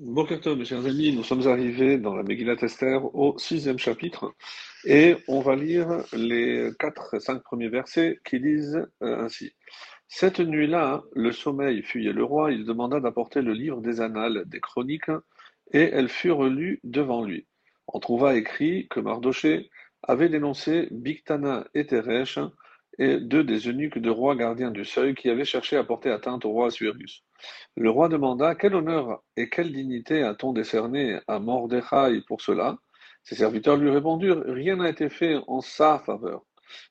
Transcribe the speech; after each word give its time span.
Bon 0.00 0.26
mes 0.28 0.64
chers 0.64 0.86
amis, 0.86 1.14
nous 1.14 1.22
sommes 1.22 1.46
arrivés 1.46 1.98
dans 1.98 2.16
la 2.16 2.24
Megillat 2.24 2.56
Esther 2.62 3.14
au 3.14 3.38
sixième 3.38 3.78
chapitre 3.78 4.34
et 4.84 5.14
on 5.28 5.38
va 5.38 5.54
lire 5.54 6.02
les 6.12 6.72
quatre 6.80 7.14
et 7.14 7.20
cinq 7.20 7.44
premiers 7.44 7.68
versets 7.68 8.18
qui 8.24 8.40
disent 8.40 8.84
euh, 9.04 9.22
ainsi. 9.22 9.52
Cette 10.08 10.40
nuit-là, 10.40 11.04
le 11.12 11.30
sommeil 11.30 11.84
fuyait 11.84 12.12
le 12.12 12.24
roi, 12.24 12.50
il 12.50 12.64
demanda 12.64 12.98
d'apporter 12.98 13.40
le 13.40 13.52
livre 13.52 13.80
des 13.80 14.00
annales, 14.00 14.42
des 14.46 14.58
chroniques, 14.58 15.12
et 15.72 15.84
elles 15.84 16.08
furent 16.08 16.42
lues 16.42 16.80
devant 16.82 17.24
lui. 17.24 17.46
On 17.86 18.00
trouva 18.00 18.34
écrit 18.34 18.88
que 18.88 18.98
Mardoché 18.98 19.70
avait 20.02 20.28
dénoncé 20.28 20.88
Bictana 20.90 21.68
et 21.72 21.86
Teresh, 21.86 22.40
et 22.98 23.20
deux 23.20 23.44
des 23.44 23.68
eunuques 23.68 23.98
de 23.98 24.10
roi 24.10 24.34
gardiens 24.34 24.72
du 24.72 24.84
seuil 24.84 25.14
qui 25.14 25.30
avaient 25.30 25.44
cherché 25.44 25.76
à 25.76 25.84
porter 25.84 26.10
atteinte 26.10 26.44
au 26.44 26.50
roi 26.50 26.66
Assuérus. 26.66 27.22
Le 27.76 27.90
roi 27.90 28.08
demanda 28.08 28.54
Quel 28.54 28.74
honneur 28.74 29.22
et 29.36 29.48
quelle 29.48 29.72
dignité 29.72 30.22
a-t-on 30.22 30.52
décerné 30.52 31.18
à 31.28 31.38
Mordechai 31.38 32.20
pour 32.26 32.40
cela? 32.40 32.78
Ses 33.22 33.36
serviteurs 33.36 33.76
lui 33.76 33.90
répondirent 33.90 34.42
Rien 34.46 34.76
n'a 34.76 34.90
été 34.90 35.08
fait 35.08 35.38
en 35.46 35.60
sa 35.60 35.98
faveur. 35.98 36.42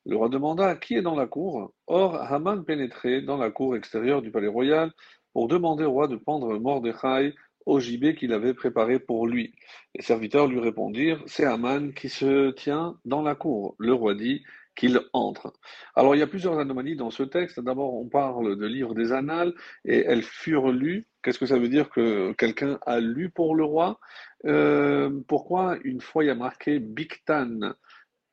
Le 0.06 0.18
roi 0.18 0.30
demanda 0.30 0.76
Qui 0.76 0.96
est 0.96 1.02
dans 1.02 1.16
la 1.16 1.28
cour? 1.28 1.74
Or, 1.88 2.16
Haman 2.16 2.66
pénétrait 2.66 3.22
dans 3.22 3.38
la 3.38 3.52
cour 3.52 3.76
extérieure 3.76 4.22
du 4.22 4.32
palais 4.32 4.48
royal 4.48 4.92
pour 5.34 5.48
demander 5.48 5.86
au 5.86 5.92
roi 5.92 6.08
de 6.08 6.16
pendre 6.16 6.58
Mordechai 6.60 7.34
au 7.66 7.80
gibet 7.80 8.16
qu'il 8.16 8.34
avait 8.34 8.54
préparé 8.54 9.00
pour 9.00 9.28
lui. 9.28 9.54
Les 9.96 10.02
serviteurs 10.02 10.48
lui 10.48 10.60
répondirent 10.60 11.24
C'est 11.28 11.46
Haman 11.46 11.94
qui 11.94 12.10
se 12.10 12.52
tient 12.52 12.98
dans 13.06 13.22
la 13.22 13.36
cour. 13.36 13.76
Le 13.80 13.94
roi 13.94 14.16
dit 14.16 14.44
qu'il 14.76 15.02
entre. 15.14 15.54
Alors 15.96 16.16
il 16.16 16.20
y 16.20 16.22
a 16.22 16.28
plusieurs 16.28 16.60
anomalies 16.60 16.96
dans 16.96 17.12
ce 17.12 17.24
texte. 17.24 17.60
D'abord, 17.60 17.94
on 17.96 18.08
parle 18.08 18.58
de 18.58 18.66
livre 18.66 18.94
des 18.96 19.12
annales 19.12 19.54
et 19.86 20.00
elles 20.06 20.24
furent 20.24 20.72
lues. 20.72 21.08
Qu'est-ce 21.22 21.40
que 21.40 21.46
ça 21.46 21.58
veut 21.58 21.70
dire 21.70 21.90
que 21.90 22.34
quelqu'un 22.34 22.80
a 22.86 23.00
lu 23.00 23.30
pour 23.30 23.56
le 23.56 23.64
roi? 23.64 24.00
Euh, 24.46 25.10
Pourquoi 25.28 25.78
une 25.84 26.02
fois 26.02 26.24
il 26.24 26.28
y 26.28 26.32
a 26.32 26.36
marqué 26.36 26.80
Biktan 26.80 27.74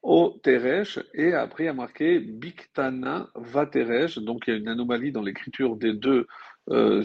au 0.02 0.41
Teresh 0.42 0.98
et 1.12 1.34
après 1.34 1.64
il 1.64 1.66
y 1.66 1.70
a 1.70 1.74
marqué 1.74 2.20
Biktana 2.20 3.28
va 3.34 3.66
Teresh. 3.66 4.19
Donc 4.19 4.44
il 4.47 4.50
y 4.50 4.54
a 4.54 4.58
une 4.58 4.69
anomalie 4.69 5.12
dans 5.12 5.22
l'écriture 5.22 5.77
des 5.77 5.92
deux 5.92 6.27
euh, 6.70 7.02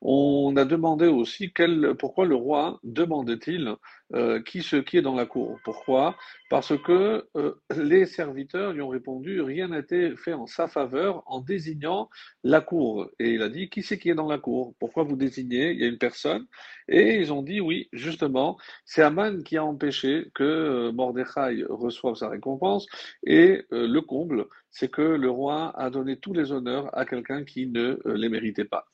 on 0.00 0.56
a 0.56 0.64
demandé 0.64 1.06
aussi 1.06 1.52
pourquoi 1.98 2.26
le 2.26 2.34
roi 2.34 2.80
demandait-il 2.82 3.74
euh, 4.12 4.42
qui, 4.42 4.62
ce, 4.62 4.76
qui 4.76 4.98
est 4.98 5.02
dans 5.02 5.14
la 5.14 5.24
cour. 5.24 5.58
Pourquoi? 5.64 6.14
Parce 6.50 6.76
que 6.76 7.26
euh, 7.36 7.54
les 7.74 8.04
serviteurs 8.04 8.74
lui 8.74 8.82
ont 8.82 8.88
répondu 8.88 9.40
rien 9.40 9.68
n'a 9.68 9.78
été 9.78 10.14
fait 10.16 10.34
en 10.34 10.46
sa 10.46 10.68
faveur 10.68 11.22
en 11.26 11.40
désignant 11.40 12.10
la 12.42 12.60
cour. 12.60 13.08
Et 13.18 13.30
il 13.30 13.42
a 13.42 13.48
dit 13.48 13.70
qui 13.70 13.82
c'est 13.82 13.98
qui 13.98 14.10
est 14.10 14.14
dans 14.14 14.28
la 14.28 14.38
cour? 14.38 14.74
Pourquoi 14.78 15.04
vous 15.04 15.16
désignez? 15.16 15.72
Il 15.72 15.80
y 15.80 15.84
a 15.84 15.88
une 15.88 15.98
personne. 15.98 16.46
Et 16.86 17.16
ils 17.16 17.32
ont 17.32 17.42
dit 17.42 17.62
oui, 17.62 17.88
justement, 17.92 18.58
c'est 18.84 19.02
Aman 19.02 19.42
qui 19.42 19.56
a 19.56 19.64
empêché 19.64 20.30
que 20.34 20.44
euh, 20.44 20.92
Mordechai 20.92 21.64
reçoive 21.68 22.14
sa 22.14 22.28
récompense. 22.28 22.86
Et 23.26 23.62
le 23.70 24.00
comble, 24.00 24.46
c'est 24.70 24.90
que 24.90 25.02
le 25.02 25.30
roi 25.30 25.72
a 25.78 25.88
donné 25.88 26.18
tous 26.18 26.34
les 26.34 26.52
honneurs 26.52 26.96
à 26.96 27.06
quelqu'un 27.06 27.44
qui 27.44 27.66
ne 27.66 27.98
les 28.04 28.28
méritait 28.28 28.64
pas. 28.64 28.86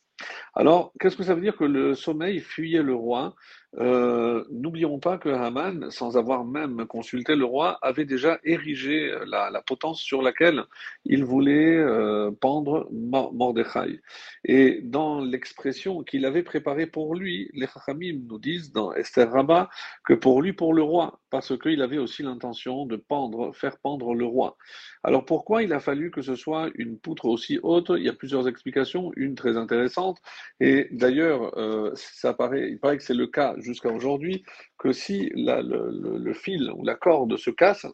Alors, 0.55 0.92
qu'est-ce 0.98 1.17
que 1.17 1.22
ça 1.22 1.34
veut 1.34 1.41
dire 1.41 1.56
que 1.56 1.64
le 1.64 1.95
sommeil 1.95 2.41
fuyait 2.41 2.83
le 2.83 2.95
roi? 2.95 3.34
Euh, 3.79 4.45
N'oublions 4.51 4.99
pas 4.99 5.19
que 5.19 5.29
Haman, 5.29 5.91
sans 5.91 6.17
avoir 6.17 6.45
même 6.45 6.87
consulté 6.87 7.37
le 7.37 7.45
roi, 7.45 7.79
avait 7.83 8.05
déjà 8.05 8.39
érigé 8.45 9.15
la, 9.27 9.63
potence 9.67 10.01
sur 10.01 10.23
laquelle 10.23 10.65
il 11.05 11.25
voulait 11.25 11.77
euh, 11.77 12.31
pendre 12.33 12.89
Mordechai. 12.91 14.01
Et 14.45 14.81
dans 14.83 15.21
l'expression 15.21 16.03
qu'il 16.03 16.25
avait 16.27 16.43
préparée 16.43 16.87
pour 16.87 17.15
lui, 17.15 17.51
les 17.53 17.67
Chachamim 17.67 18.21
nous 18.29 18.39
disent 18.39 18.73
dans 18.73 18.93
Esther 18.93 19.31
Rabbah 19.31 19.69
que 20.05 20.15
pour 20.15 20.43
lui, 20.43 20.53
pour 20.53 20.75
le 20.75 20.83
roi, 20.83 21.21
parce 21.31 21.57
qu'il 21.59 21.83
avait 21.83 21.98
aussi 21.98 22.23
l'intention 22.23 22.87
de 22.87 22.97
pendre, 22.97 23.55
faire 23.55 23.79
pendre 23.79 24.15
le 24.15 24.25
roi. 24.25 24.57
Alors 25.05 25.25
pourquoi 25.25 25.63
il 25.63 25.73
a 25.73 25.80
fallu 25.80 26.11
que 26.11 26.23
ce 26.23 26.35
soit 26.35 26.70
une 26.75 26.98
poutre 26.98 27.27
aussi 27.27 27.61
haute? 27.63 27.92
Il 27.97 28.03
y 28.03 28.09
a 28.09 28.13
plusieurs 28.13 28.48
explications, 28.48 29.13
une 29.17 29.35
très 29.35 29.57
intéressante, 29.57 30.19
et 30.59 30.89
d'ailleurs, 30.91 31.57
euh, 31.59 31.92
ça 31.95 32.35
paraît, 32.35 32.70
il 32.70 32.79
paraît 32.79 32.97
que 32.97 33.05
c'est 33.05 33.14
le 33.14 33.27
cas 33.27 33.55
jusqu'à 33.61 33.91
aujourd'hui, 33.91 34.45
que 34.79 34.93
si 34.93 35.31
le, 35.35 36.33
fil 36.33 36.71
ou 36.75 36.85
la 36.85 36.95
corde 36.95 37.37
se 37.37 37.51
casse, 37.51 37.87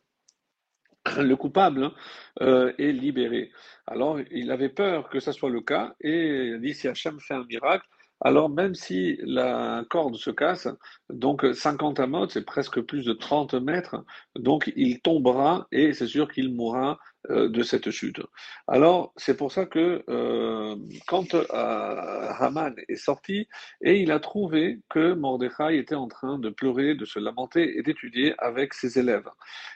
le 1.19 1.37
coupable 1.37 1.85
hein, 1.85 1.95
euh, 2.43 2.73
est 2.79 2.93
libéré. 2.93 3.51
Alors, 3.87 4.19
il 4.31 4.51
avait 4.51 4.69
peur 4.69 5.09
que 5.09 5.21
ça 5.21 5.33
soit 5.33 5.51
le 5.51 5.61
cas, 5.61 5.95
et 6.01 6.49
il 6.55 6.61
dit 6.61 6.75
si 6.75 6.89
Hachem 6.89 7.21
fait 7.21 7.35
un 7.35 7.45
miracle, 7.45 7.87
alors 8.21 8.49
même 8.49 8.75
si 8.75 9.19
la 9.23 9.85
corde 9.91 10.17
se 10.17 10.31
casse, 10.31 10.69
donc 11.11 11.45
50 11.45 12.01
amotes, 12.01 12.33
c'est 12.33 12.45
presque 12.45 12.81
plus 12.81 13.05
de 13.05 13.13
30 13.13 13.55
mètres, 13.55 14.05
donc 14.35 14.73
il 14.75 15.01
tombera 15.01 15.67
et 15.71 15.93
c'est 15.93 16.07
sûr 16.07 16.31
qu'il 16.31 16.55
mourra 16.55 16.99
de 17.31 17.63
cette 17.63 17.91
chute. 17.91 18.21
Alors, 18.69 19.13
c'est 19.17 19.37
pour 19.37 19.53
ça 19.53 19.67
que 19.67 20.05
euh, 20.09 20.77
quand 21.07 21.35
euh, 21.35 21.45
Haman 21.51 22.75
est 22.89 22.97
sorti, 22.97 23.49
et 23.81 24.01
il 24.01 24.11
a 24.11 24.21
trouvé 24.21 24.81
que 24.89 25.15
Mordechai 25.15 25.79
était 25.79 25.95
en 25.95 26.09
train 26.09 26.39
de 26.39 26.49
pleurer, 26.51 26.95
de 26.95 27.05
se 27.05 27.19
lamenter 27.19 27.79
et 27.79 27.83
d'étudier 27.83 28.35
avec 28.39 28.75
ses 28.75 28.99
élèves. 28.99 29.29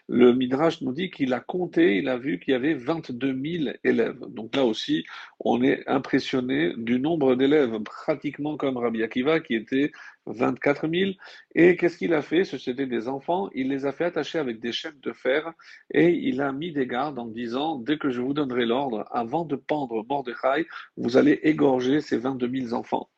Le 0.09 0.33
Midrash 0.33 0.81
nous 0.81 0.93
dit 0.93 1.10
qu'il 1.10 1.33
a 1.33 1.41
compté, 1.41 1.97
il 1.97 2.09
a 2.09 2.19
vu 2.19 2.39
qu'il 2.39 2.53
y 2.53 2.56
avait 2.56 2.75
22 2.75 3.60
000 3.62 3.77
élèves. 3.84 4.21
Donc 4.28 4.56
là 4.56 4.65
aussi, 4.65 5.05
on 5.41 5.62
est 5.62 5.87
impressionné 5.89 6.72
du 6.77 7.00
nombre 7.00 7.34
d'élèves, 7.34 7.78
pratiquement 7.83 8.56
comme 8.56 8.77
Rabbi 8.77 9.03
Akiva, 9.03 9.41
qui 9.41 9.55
était 9.55 9.93
24 10.26 10.88
000. 10.88 11.12
Et 11.54 11.76
qu'est-ce 11.76 11.97
qu'il 11.97 12.14
a 12.14 12.22
fait 12.22 12.44
C'était 12.44 12.86
des 12.86 13.08
enfants, 13.08 13.50
il 13.54 13.69
les 13.69 13.86
a 13.86 13.92
fait 13.92 14.04
attacher 14.04 14.38
avec 14.38 14.60
des 14.60 14.72
chaînes 14.72 14.98
de 15.03 15.12
fer 15.12 15.53
et 15.92 16.10
il 16.10 16.41
a 16.41 16.53
mis 16.53 16.72
des 16.72 16.86
gardes 16.86 17.19
en 17.19 17.26
disant 17.26 17.78
Dès 17.78 17.98
que 17.98 18.10
je 18.10 18.20
vous 18.20 18.34
donnerai 18.34 18.66
l'ordre, 18.66 19.04
avant 19.10 19.44
de 19.44 19.56
pendre 19.56 20.04
Mordechai, 20.09 20.66
vous 20.97 21.16
allez 21.16 21.41
égorger 21.42 22.00
ces 22.00 22.19
22 22.19 22.60
000 22.69 22.75
enfants. 22.75 23.09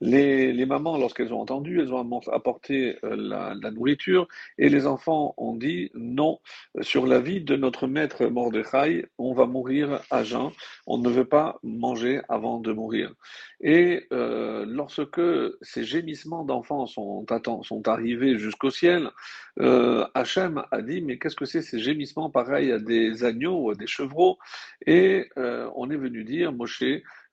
Les, 0.00 0.66
mamans, 0.66 0.96
lorsqu'elles 0.98 1.32
ont 1.32 1.40
entendu, 1.40 1.80
elles 1.80 1.92
ont 1.92 2.20
apporté 2.32 2.98
euh, 3.04 3.16
la, 3.16 3.70
nourriture 3.70 4.28
et 4.56 4.68
les 4.68 4.86
enfants 4.86 5.34
ont 5.36 5.54
dit 5.54 5.90
non, 5.94 6.38
sur 6.80 7.06
la 7.06 7.20
vie 7.20 7.40
de 7.40 7.56
notre 7.56 7.86
maître 7.86 8.26
Mordechai, 8.26 9.06
on 9.18 9.34
va 9.34 9.46
mourir 9.46 10.00
à 10.10 10.22
jeun, 10.22 10.50
on 10.86 10.98
ne 10.98 11.08
veut 11.08 11.24
pas 11.24 11.58
manger 11.62 12.20
avant 12.28 12.60
de 12.60 12.72
mourir. 12.72 13.12
Et 13.60 14.06
euh, 14.12 14.64
lorsque 14.68 15.20
ces 15.62 15.82
gémissements 15.82 16.44
d'enfants 16.44 16.86
sont, 16.86 17.26
arrivés 17.86 18.38
jusqu'au 18.38 18.70
ciel, 18.70 19.10
euh, 19.60 20.06
Hachem 20.14 20.62
a 20.70 20.82
dit 20.82 21.00
mais 21.00 21.18
qu'est-ce 21.18 21.34
que 21.34 21.44
c'est 21.44 21.62
ces 21.62 21.80
gémissements 21.80 22.30
pareils 22.30 22.70
à 22.70 22.78
des 22.78 23.24
agneaux 23.24 23.70
à 23.70 23.74
des 23.74 23.86
chevreaux? 23.86 24.38
Et 24.86 25.28
euh, 25.38 25.68
on 25.74 25.90
est 25.90 25.96
venu 25.96 26.24
dire, 26.24 26.52
Moshe, 26.52 26.84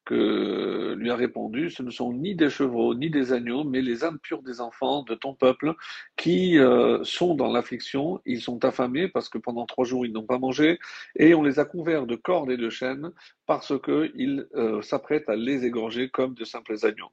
que 0.06 0.94
lui 0.98 1.10
a 1.10 1.16
répondu, 1.16 1.70
ce 1.70 1.84
ne 1.84 1.90
sont 1.90 2.14
ni 2.14 2.36
des 2.36 2.50
chevaux, 2.50 2.94
ni 2.94 3.10
des 3.10 3.34
agneaux, 3.34 3.64
mais 3.64 3.82
les 3.82 4.04
âmes 4.04 4.20
pures 4.20 4.44
des 4.44 4.62
enfants 4.62 5.04
de 5.04 5.16
ton 5.16 5.34
peuple 5.34 5.74
qui 6.16 6.58
euh, 6.60 7.04
sont 7.04 7.36
dans 7.36 7.52
l'affliction, 7.52 8.22
ils 8.26 8.42
sont 8.42 8.64
affamés 8.64 9.08
parce 9.08 9.30
que 9.30 9.38
pendant 9.38 9.66
trois 9.66 9.86
jours 9.86 10.06
ils 10.06 10.14
n'ont 10.14 10.26
pas 10.26 10.40
mangé, 10.40 10.80
et 11.16 11.34
on 11.34 11.44
les 11.44 11.60
a 11.60 11.66
couverts 11.66 12.06
de 12.06 12.16
cordes 12.16 12.52
et 12.52 12.58
de 12.58 12.70
chaînes 12.70 13.12
parce 13.46 13.74
qu'ils 13.82 14.48
euh, 14.56 14.82
s'apprêtent 14.82 15.30
à 15.30 15.36
les 15.36 15.66
égorger 15.66 16.10
comme 16.10 16.34
de 16.36 16.46
simples 16.46 16.76
agneaux. 16.84 17.12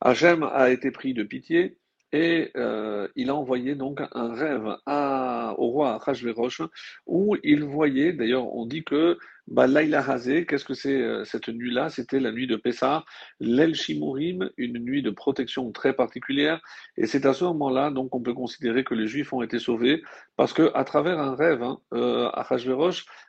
Hachem 0.00 0.42
a 0.42 0.70
été 0.70 0.90
pris 0.90 1.14
de 1.14 1.22
pitié, 1.22 1.78
et 2.12 2.50
euh, 2.56 3.08
il 3.16 3.30
a 3.30 3.34
envoyé 3.34 3.74
donc 3.74 4.00
un 4.12 4.34
rêve 4.34 4.76
à, 4.86 5.54
au 5.58 5.68
roi 5.68 5.94
Achashverosh 5.94 6.62
où 7.06 7.36
il 7.42 7.64
voyait, 7.64 8.12
d'ailleurs 8.12 8.54
on 8.54 8.66
dit 8.66 8.84
que 8.84 9.18
bah, 9.48 9.64
Hazé, 9.64 10.46
qu'est-ce 10.46 10.64
que 10.64 10.74
c'est 10.74 11.00
euh, 11.00 11.24
cette 11.24 11.48
nuit-là? 11.48 11.88
C'était 11.88 12.20
la 12.20 12.30
nuit 12.30 12.46
de 12.46 12.56
Pessah, 12.56 13.04
l'El 13.40 13.74
Shimurim, 13.74 14.50
une 14.56 14.78
nuit 14.78 15.02
de 15.02 15.10
protection 15.10 15.72
très 15.72 15.94
particulière. 15.94 16.60
Et 16.96 17.06
c'est 17.06 17.26
à 17.26 17.32
ce 17.32 17.44
moment-là 17.44 17.90
donc 17.90 18.14
on 18.14 18.22
peut 18.22 18.34
considérer 18.34 18.84
que 18.84 18.94
les 18.94 19.06
Juifs 19.06 19.32
ont 19.32 19.42
été 19.42 19.58
sauvés 19.58 20.02
parce 20.36 20.52
que 20.52 20.70
à 20.74 20.84
travers 20.84 21.18
un 21.18 21.34
rêve, 21.34 21.62
hein, 21.62 21.80
euh, 21.94 22.30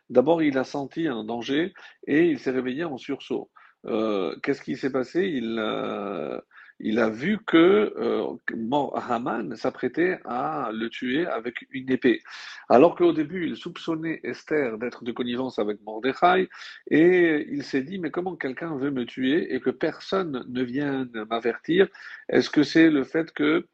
d'abord 0.09 0.43
il 0.43 0.57
a 0.57 0.63
senti 0.63 1.07
un 1.07 1.23
danger 1.23 1.73
et 2.07 2.25
il 2.25 2.39
s'est 2.39 2.51
réveillé 2.51 2.83
en 2.83 2.97
sursaut. 2.97 3.49
Euh, 3.85 4.35
qu'est-ce 4.43 4.61
qui 4.61 4.77
s'est 4.77 4.91
passé? 4.91 5.23
Il, 5.25 5.57
euh, 5.59 6.39
il 6.79 6.99
a 6.99 7.09
vu 7.09 7.39
que 7.45 7.93
euh, 7.97 8.95
Haman 8.95 9.55
s'apprêtait 9.55 10.19
à 10.25 10.69
le 10.73 10.89
tuer 10.89 11.25
avec 11.25 11.65
une 11.71 11.91
épée. 11.91 12.21
Alors 12.69 12.95
qu'au 12.95 13.13
début, 13.13 13.47
il 13.47 13.55
soupçonnait 13.55 14.19
Esther 14.23 14.77
d'être 14.77 15.03
de 15.03 15.11
connivence 15.11 15.59
avec 15.59 15.81
Mordechai, 15.83 16.49
et 16.89 17.47
il 17.49 17.63
s'est 17.63 17.83
dit, 17.83 17.99
mais 17.99 18.11
comment 18.11 18.35
quelqu'un 18.35 18.75
veut 18.75 18.91
me 18.91 19.05
tuer 19.05 19.53
et 19.53 19.59
que 19.59 19.69
personne 19.69 20.45
ne 20.47 20.63
vient 20.63 21.07
m'avertir? 21.29 21.87
Est-ce 22.29 22.49
que 22.49 22.63
c'est 22.63 22.89
le 22.89 23.03
fait 23.03 23.31
que 23.31 23.67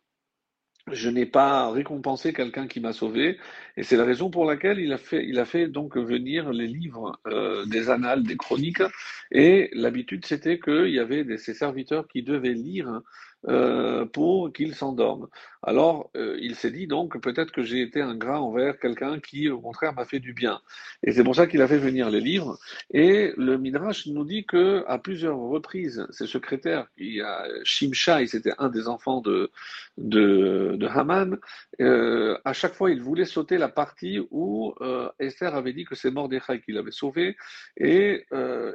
je 0.92 1.10
n'ai 1.10 1.26
pas 1.26 1.72
récompensé 1.72 2.34
quelqu'un 2.34 2.68
qui 2.68 2.80
m'a 2.80 2.94
sauvé, 2.94 3.38
et 3.78 3.84
c'est 3.84 3.98
la 3.98 4.06
raison 4.06 4.30
pour 4.30 4.46
laquelle 4.46 4.80
il 4.80 4.94
a 4.94 4.98
fait, 4.98 5.26
il 5.26 5.40
a 5.40 5.46
fait 5.46 5.68
donc 5.68 5.98
venir 5.98 6.52
les 6.52 6.68
livres 6.68 7.20
euh, 7.28 7.66
des 7.66 7.90
annales, 7.90 8.24
des 8.24 8.38
chroniques, 8.38 8.84
et 9.32 9.70
l'habitude 9.74 10.26
c'était 10.26 10.60
qu'il 10.60 10.90
y 10.90 11.00
avait 11.00 11.24
des, 11.24 11.38
ces 11.38 11.54
serviteurs 11.54 12.08
qui 12.08 12.24
devaient 12.24 12.54
lire 12.54 13.02
euh, 13.48 14.06
pour 14.06 14.52
qu'il 14.52 14.76
s'endorme. 14.76 15.30
Alors, 15.64 16.10
euh, 16.18 16.38
il 16.42 16.56
s'est 16.56 16.72
dit 16.72 16.88
donc 16.88 17.22
peut-être 17.22 17.54
que 17.54 17.64
j'ai 17.64 17.82
été 17.82 18.02
ingrat 18.02 18.42
envers 18.42 18.78
quelqu'un 18.78 19.22
qui, 19.22 19.48
au 19.50 19.62
contraire, 19.62 19.94
m'a 19.94 20.04
fait 20.04 20.20
du 20.20 20.34
bien. 20.34 20.60
Et 21.04 21.14
c'est 21.14 21.24
pour 21.24 21.36
ça 21.36 21.48
qu'il 21.48 21.62
a 21.62 21.68
fait 21.70 21.78
venir 21.78 22.10
les 22.10 22.20
livres. 22.20 22.58
Et 22.94 23.32
le 23.38 23.58
Midrash 23.58 24.08
nous 24.08 24.26
dit 24.26 24.46
que 24.46 24.84
à 24.88 24.98
plusieurs 24.98 25.38
reprises, 25.38 26.06
ses 26.10 26.28
secrétaires, 26.28 26.88
qui 26.98 27.22
a 27.22 27.46
Shimshai, 27.64 28.28
c'était 28.28 28.54
un 28.58 28.68
des 28.68 28.90
enfants 28.90 29.22
de 29.22 29.50
de, 29.98 30.78
Haman, 30.88 31.38
euh, 31.80 32.38
à 32.44 32.52
chaque 32.52 32.74
fois, 32.74 32.92
il 32.92 33.02
voulait 33.02 33.26
sauter 33.26 33.58
la 33.58 33.70
partie 33.70 34.20
où 34.32 34.74
Esther 35.20 35.56
avait 35.56 35.74
dit 35.74 35.86
que 35.86 35.96
c'est 35.96 36.12
Mordechai 36.12 36.62
qui 36.62 36.74
l'avait 36.74 36.92
sauvé. 36.92 37.38
Et 37.78 38.26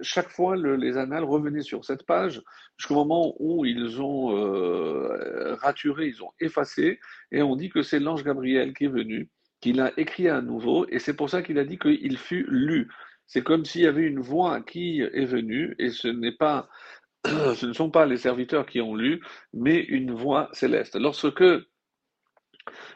chaque 0.01 0.31
fois, 0.31 0.57
le, 0.57 0.77
les 0.77 0.97
annales 0.97 1.25
revenaient 1.25 1.63
sur 1.63 1.85
cette 1.85 2.05
page 2.05 2.43
jusqu'au 2.77 2.95
moment 2.95 3.35
où 3.39 3.65
ils 3.65 4.01
ont 4.01 4.54
euh, 4.55 5.55
raturé, 5.57 6.07
ils 6.07 6.23
ont 6.23 6.31
effacé, 6.41 7.01
et 7.33 7.43
on 7.43 7.57
dit 7.57 7.71
que 7.71 7.83
c'est 7.83 8.01
l'ange 8.01 8.25
Gabriel 8.25 8.75
qui 8.75 8.85
est 8.85 8.89
venu, 8.89 9.29
qui 9.61 9.73
l'a 9.73 9.93
écrit 9.97 10.29
à 10.29 10.41
nouveau, 10.41 10.87
et 10.89 10.99
c'est 10.99 11.15
pour 11.15 11.31
ça 11.31 11.43
qu'il 11.43 11.59
a 11.59 11.65
dit 11.65 11.79
qu'il 11.79 12.19
fut 12.19 12.47
lu. 12.49 12.89
C'est 13.27 13.43
comme 13.43 13.65
s'il 13.65 13.83
y 13.83 13.87
avait 13.87 14.03
une 14.03 14.21
voix 14.21 14.61
qui 14.61 15.01
est 15.01 15.25
venue, 15.25 15.75
et 15.79 15.91
ce 15.91 16.09
n'est 16.09 16.37
pas, 16.37 16.69
ce 17.27 17.67
ne 17.67 17.73
sont 17.73 17.91
pas 17.91 18.07
les 18.07 18.19
serviteurs 18.19 18.67
qui 18.67 18.81
ont 18.81 18.95
lu, 18.95 19.23
mais 19.53 19.81
une 19.81 20.13
voix 20.13 20.49
céleste. 20.53 20.97
Lorsque 20.97 21.45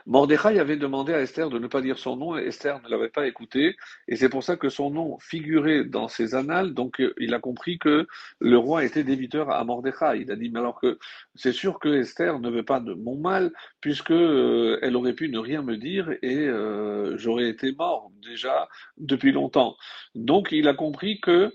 Mordechai 0.06 0.58
avait 0.58 0.76
demandé 0.76 1.12
à 1.12 1.20
Esther 1.20 1.50
de 1.50 1.58
ne 1.58 1.66
pas 1.66 1.82
dire 1.82 1.98
son 1.98 2.16
nom 2.16 2.38
et 2.38 2.46
Esther 2.46 2.80
ne 2.82 2.88
l'avait 2.88 3.10
pas 3.10 3.26
écouté. 3.26 3.76
Et 4.08 4.16
c'est 4.16 4.28
pour 4.28 4.42
ça 4.42 4.56
que 4.56 4.68
son 4.70 4.90
nom 4.90 5.18
figurait 5.18 5.84
dans 5.84 6.08
ses 6.08 6.34
annales. 6.34 6.72
Donc 6.74 7.00
euh, 7.00 7.12
il 7.18 7.34
a 7.34 7.40
compris 7.40 7.78
que 7.78 8.06
le 8.40 8.58
roi 8.58 8.84
était 8.84 9.04
débiteur 9.04 9.50
à 9.50 9.62
Mordechai. 9.64 10.20
Il 10.22 10.30
a 10.30 10.36
dit, 10.36 10.48
mais 10.50 10.60
alors 10.60 10.80
que 10.80 10.98
c'est 11.34 11.52
sûr 11.52 11.78
que 11.78 11.88
Esther 11.90 12.38
ne 12.40 12.50
veut 12.50 12.64
pas 12.64 12.80
de 12.80 12.94
mon 12.94 13.16
mal 13.18 13.52
puisque 13.80 14.10
euh, 14.10 14.78
elle 14.82 14.96
aurait 14.96 15.12
pu 15.12 15.28
ne 15.28 15.38
rien 15.38 15.62
me 15.62 15.76
dire 15.76 16.10
et 16.22 16.46
euh, 16.46 17.16
j'aurais 17.18 17.48
été 17.48 17.72
mort 17.72 18.10
déjà 18.22 18.68
depuis 18.96 19.32
longtemps. 19.32 19.76
Donc 20.14 20.48
il 20.52 20.68
a 20.68 20.74
compris 20.74 21.20
que 21.20 21.52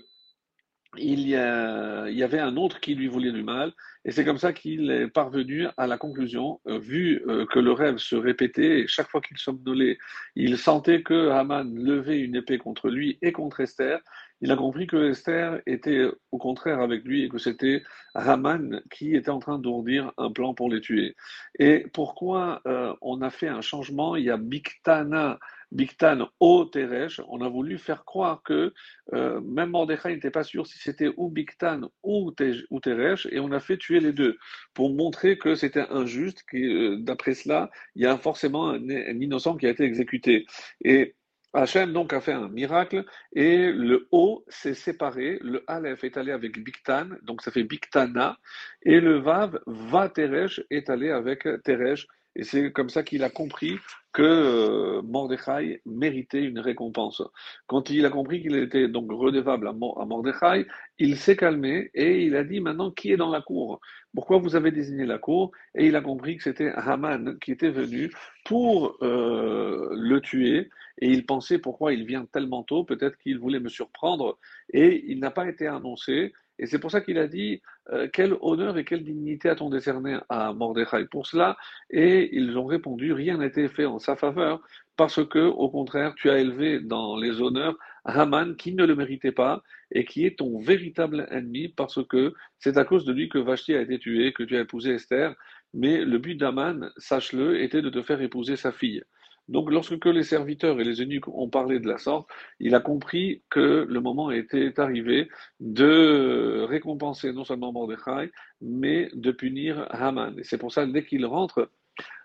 il 0.98 1.28
y, 1.28 1.36
a, 1.36 2.08
il 2.08 2.16
y 2.16 2.22
avait 2.22 2.38
un 2.40 2.56
autre 2.56 2.80
qui 2.80 2.94
lui 2.94 3.08
voulait 3.08 3.32
du 3.32 3.42
mal 3.42 3.72
et 4.06 4.12
c'est 4.12 4.24
comme 4.24 4.38
ça 4.38 4.52
qu'il 4.52 4.90
est 4.90 5.08
parvenu 5.08 5.66
à 5.78 5.86
la 5.86 5.96
conclusion, 5.96 6.60
euh, 6.66 6.78
vu 6.78 7.22
euh, 7.26 7.46
que 7.46 7.58
le 7.58 7.72
rêve 7.72 7.96
se 7.96 8.16
répétait, 8.16 8.80
et 8.80 8.86
chaque 8.86 9.08
fois 9.08 9.22
qu'il 9.22 9.38
somnolait, 9.38 9.96
il 10.36 10.58
sentait 10.58 11.02
que 11.02 11.30
Haman 11.30 11.74
levait 11.74 12.20
une 12.20 12.36
épée 12.36 12.58
contre 12.58 12.90
lui 12.90 13.18
et 13.22 13.32
contre 13.32 13.60
Esther. 13.60 14.00
Il 14.42 14.52
a 14.52 14.56
compris 14.56 14.86
que 14.86 15.10
Esther 15.10 15.62
était 15.64 16.06
au 16.32 16.38
contraire 16.38 16.80
avec 16.80 17.02
lui 17.04 17.24
et 17.24 17.28
que 17.30 17.38
c'était 17.38 17.82
Haman 18.14 18.82
qui 18.90 19.14
était 19.14 19.30
en 19.30 19.38
train 19.38 19.58
d'ourdir 19.58 20.12
un 20.18 20.30
plan 20.30 20.52
pour 20.52 20.68
les 20.68 20.82
tuer. 20.82 21.16
Et 21.58 21.86
pourquoi 21.94 22.60
euh, 22.66 22.92
on 23.00 23.22
a 23.22 23.30
fait 23.30 23.48
un 23.48 23.62
changement? 23.62 24.16
Il 24.16 24.24
y 24.24 24.30
a 24.30 24.36
Biktana 24.36 25.38
Biktan 25.74 26.28
au 26.38 26.64
Teresh, 26.64 27.20
on 27.28 27.40
a 27.40 27.48
voulu 27.48 27.78
faire 27.78 28.04
croire 28.04 28.42
que 28.44 28.72
euh, 29.12 29.40
même 29.40 29.70
Mordechai 29.70 30.14
n'était 30.14 30.30
pas 30.30 30.44
sûr 30.44 30.66
si 30.66 30.78
c'était 30.78 31.10
ou 31.16 31.28
Biktan 31.28 31.90
ou, 32.04 32.30
Teresh, 32.30 33.26
et 33.30 33.40
on 33.40 33.50
a 33.50 33.58
fait 33.60 33.76
tuer 33.76 33.98
les 33.98 34.12
deux 34.12 34.38
pour 34.72 34.94
montrer 34.94 35.36
que 35.36 35.56
c'était 35.56 35.86
injuste, 35.90 36.44
que 36.46 36.56
euh, 36.56 36.96
d'après 37.00 37.34
cela, 37.34 37.70
il 37.96 38.02
y 38.02 38.06
a 38.06 38.16
forcément 38.16 38.70
un, 38.70 38.88
innocent 38.88 39.56
qui 39.56 39.66
a 39.66 39.70
été 39.70 39.82
exécuté. 39.82 40.46
Et 40.84 41.16
Hachem 41.52 41.92
donc 41.92 42.12
a 42.12 42.20
fait 42.20 42.32
un 42.32 42.48
miracle 42.48 43.04
et 43.32 43.72
le 43.72 44.08
O 44.12 44.44
s'est 44.48 44.74
séparé, 44.74 45.38
le 45.42 45.64
Aleph 45.66 46.04
est 46.04 46.16
allé 46.16 46.30
avec 46.30 46.62
Biktan, 46.62 47.08
donc 47.22 47.42
ça 47.42 47.50
fait 47.50 47.64
Biktana, 47.64 48.38
et 48.82 49.00
le 49.00 49.18
Vav, 49.18 49.58
Va 49.66 50.08
Teresh, 50.08 50.60
est 50.70 50.88
allé 50.88 51.10
avec 51.10 51.46
Teresh, 51.64 52.06
et 52.36 52.44
c'est 52.44 52.72
comme 52.72 52.90
ça 52.90 53.02
qu'il 53.02 53.22
a 53.22 53.30
compris 53.30 53.78
que 54.12 54.22
euh, 54.22 55.02
Mordechai 55.02 55.82
méritait 55.86 56.42
une 56.42 56.60
récompense. 56.60 57.22
Quand 57.66 57.90
il 57.90 58.06
a 58.06 58.10
compris 58.10 58.42
qu'il 58.42 58.56
était 58.56 58.88
donc 58.88 59.10
redevable 59.10 59.68
à, 59.68 59.72
Mordechai, 59.72 60.66
il 60.98 61.16
s'est 61.16 61.36
calmé 61.36 61.90
et 61.94 62.22
il 62.22 62.36
a 62.36 62.44
dit 62.44 62.60
maintenant 62.60 62.92
qui 62.92 63.12
est 63.12 63.16
dans 63.16 63.30
la 63.30 63.40
cour? 63.40 63.80
Pourquoi 64.14 64.38
vous 64.38 64.54
avez 64.54 64.70
désigné 64.70 65.04
la 65.04 65.18
cour? 65.18 65.50
Et 65.74 65.86
il 65.86 65.96
a 65.96 66.00
compris 66.00 66.36
que 66.36 66.44
c'était 66.44 66.70
Haman 66.76 67.38
qui 67.40 67.50
était 67.50 67.70
venu 67.70 68.12
pour 68.44 68.96
euh, 69.02 69.88
le 69.92 70.20
tuer. 70.20 70.70
Et 71.00 71.08
il 71.08 71.26
pensait 71.26 71.58
pourquoi 71.58 71.92
il 71.92 72.06
vient 72.06 72.24
tellement 72.24 72.62
tôt, 72.62 72.84
peut-être 72.84 73.18
qu'il 73.18 73.40
voulait 73.40 73.58
me 73.58 73.68
surprendre. 73.68 74.38
Et 74.72 75.04
il 75.10 75.18
n'a 75.18 75.32
pas 75.32 75.48
été 75.48 75.66
annoncé. 75.66 76.32
Et 76.58 76.66
c'est 76.66 76.78
pour 76.78 76.90
ça 76.90 77.00
qu'il 77.00 77.18
a 77.18 77.26
dit 77.26 77.62
euh, 77.92 78.08
quel 78.12 78.34
honneur 78.40 78.78
et 78.78 78.84
quelle 78.84 79.04
dignité 79.04 79.48
a-t-on 79.48 79.70
décerné 79.70 80.18
à 80.28 80.52
Mordechai 80.52 81.06
pour 81.10 81.26
cela? 81.26 81.56
Et 81.90 82.36
ils 82.36 82.56
ont 82.56 82.66
répondu 82.66 83.12
rien 83.12 83.38
n'a 83.38 83.46
été 83.46 83.68
fait 83.68 83.86
en 83.86 83.98
sa 83.98 84.16
faveur 84.16 84.60
parce 84.96 85.26
que, 85.26 85.40
au 85.40 85.68
contraire, 85.70 86.14
tu 86.14 86.30
as 86.30 86.38
élevé 86.38 86.80
dans 86.80 87.16
les 87.16 87.40
honneurs 87.40 87.76
Haman 88.04 88.54
qui 88.56 88.72
ne 88.74 88.84
le 88.84 88.94
méritait 88.94 89.32
pas 89.32 89.62
et 89.90 90.04
qui 90.04 90.24
est 90.24 90.38
ton 90.38 90.60
véritable 90.60 91.26
ennemi 91.30 91.68
parce 91.68 92.04
que 92.06 92.34
c'est 92.58 92.76
à 92.76 92.84
cause 92.84 93.04
de 93.04 93.12
lui 93.12 93.28
que 93.28 93.38
Vashti 93.38 93.74
a 93.74 93.80
été 93.80 93.98
tué, 93.98 94.32
que 94.32 94.42
tu 94.42 94.56
as 94.56 94.60
épousé 94.60 94.92
Esther. 94.92 95.34
Mais 95.72 96.04
le 96.04 96.18
but 96.18 96.36
d'Aman, 96.36 96.92
sache-le, 96.98 97.60
était 97.60 97.82
de 97.82 97.90
te 97.90 98.02
faire 98.02 98.20
épouser 98.20 98.56
sa 98.56 98.70
fille. 98.70 99.02
Donc 99.48 99.70
lorsque 99.70 100.06
les 100.06 100.22
serviteurs 100.22 100.80
et 100.80 100.84
les 100.84 101.00
eunuques 101.00 101.28
ont 101.28 101.48
parlé 101.50 101.78
de 101.78 101.86
la 101.86 101.98
sorte, 101.98 102.28
il 102.60 102.74
a 102.74 102.80
compris 102.80 103.42
que 103.50 103.86
le 103.88 104.00
moment 104.00 104.30
était 104.30 104.78
arrivé 104.80 105.28
de 105.60 106.64
récompenser 106.68 107.32
non 107.32 107.44
seulement 107.44 107.72
Mordechai, 107.72 108.30
mais 108.60 109.10
de 109.12 109.30
punir 109.32 109.86
Haman. 109.90 110.38
Et 110.38 110.44
c'est 110.44 110.58
pour 110.58 110.72
ça, 110.72 110.86
dès 110.86 111.04
qu'il 111.04 111.26
rentre, 111.26 111.70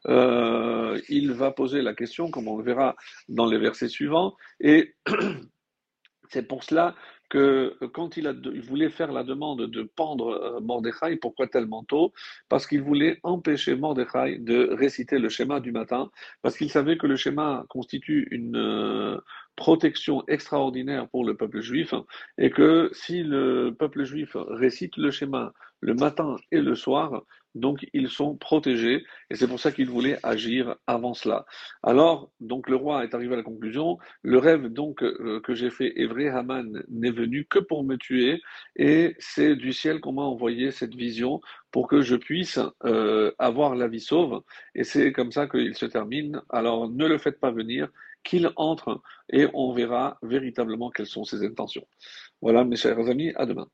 euh, 0.08 1.00
il 1.10 1.34
va 1.34 1.52
poser 1.52 1.82
la 1.82 1.94
question, 1.94 2.32
comme 2.32 2.48
on 2.48 2.58
le 2.58 2.64
verra 2.64 2.96
dans 3.28 3.46
les 3.46 3.58
versets 3.58 3.90
suivants, 3.90 4.36
et 4.60 4.96
c'est 6.30 6.48
pour 6.48 6.64
cela 6.64 6.96
que 7.30 7.78
quand 7.94 8.18
il, 8.18 8.28
a, 8.28 8.34
il, 8.54 8.62
voulait 8.62 8.90
faire 8.90 9.12
la 9.12 9.24
demande 9.24 9.68
de 9.68 9.84
pendre 9.84 10.30
euh, 10.30 10.60
Mordechai, 10.60 11.16
pourquoi 11.16 11.48
tellement 11.48 11.84
tôt? 11.84 12.12
Parce 12.50 12.68
qu'il 12.68 12.82
voulait 12.82 13.20
empêcher 13.24 13.76
Mordechai 13.76 14.40
de 14.40 14.70
réciter 14.74 15.20
le 15.20 15.30
schéma 15.30 15.60
du 15.60 15.72
matin, 15.72 16.10
parce 16.42 16.58
qu'il 16.58 16.70
savait 16.70 16.98
que 16.98 17.08
le 17.08 17.16
schéma 17.16 17.66
constitue 17.70 18.28
une 18.32 18.58
euh, 18.58 19.18
protection 19.56 20.24
extraordinaire 20.28 21.08
pour 21.10 21.24
le 21.24 21.36
peuple 21.36 21.62
juif, 21.62 21.94
et 22.38 22.50
que 22.50 22.90
si 22.94 23.24
le 23.24 23.76
peuple 23.78 24.04
juif 24.04 24.36
récite 24.36 24.98
le 24.98 25.12
schéma 25.12 25.54
le 25.82 25.94
matin 25.94 26.36
et 26.52 26.62
le 26.62 26.76
soir, 26.76 27.24
donc 27.56 27.88
ils 27.94 28.10
sont 28.10 28.36
protégés, 28.36 29.04
et 29.30 29.36
c'est 29.36 29.48
pour 29.48 29.60
ça 29.60 29.72
qu'il 29.72 29.90
voulait 29.90 30.18
agir 30.24 30.76
avant 30.88 31.14
cela. 31.14 31.46
Alors, 31.84 32.32
donc 32.40 32.70
le 32.70 32.76
roi 32.76 33.04
est 33.04 33.14
arrivé 33.14 33.34
à 33.34 33.38
la 33.38 33.44
conclusion, 33.44 33.98
le 34.22 34.38
rêve 34.38 34.68
donc 34.68 35.04
euh, 35.04 35.40
que 35.42 35.54
j'ai 35.56 35.70
fait, 35.70 35.94
Evré 36.00 36.30
Haman, 36.30 36.84
n'est 36.90 37.12
venu 37.12 37.46
que 37.46 37.60
pour 37.60 37.84
me 37.84 37.96
tuer, 37.98 38.42
et 38.76 39.16
c'est 39.20 39.56
du 39.56 39.74
ciel 39.74 40.00
qu'on 40.00 40.14
m'a 40.14 40.22
envoyé 40.22 40.72
cette 40.72 40.96
vision 40.96 41.42
pour 41.72 41.88
que 41.88 42.02
je 42.02 42.16
puisse 42.16 42.60
euh, 42.86 43.32
avoir 43.40 43.76
la 43.76 43.88
vie 43.88 44.00
sauve, 44.00 44.42
et 44.76 44.84
c'est 44.84 45.12
comme 45.12 45.32
ça 45.32 45.48
qu'il 45.48 45.76
se 45.76 45.86
termine. 45.86 46.42
Alors 46.50 46.90
ne 46.90 47.08
le 47.08 47.18
faites 47.18 47.40
pas 47.40 47.52
venir, 47.52 47.90
qu'il 48.24 48.52
entre, 48.56 49.02
et 49.32 49.48
on 49.54 49.72
verra 49.74 50.18
véritablement 50.22 50.90
quelles 50.90 51.08
sont 51.08 51.24
ses 51.24 51.46
intentions. 51.46 51.88
Voilà 52.42 52.64
mes 52.64 52.76
chers 52.76 53.00
amis, 53.10 53.32
à 53.36 53.46
demain. 53.46 53.68